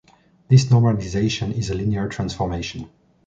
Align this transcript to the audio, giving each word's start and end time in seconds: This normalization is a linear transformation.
This 0.49 0.65
normalization 0.65 1.55
is 1.55 1.69
a 1.69 1.75
linear 1.75 2.07
transformation. 2.09 2.89